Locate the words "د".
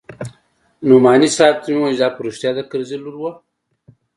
2.55-2.59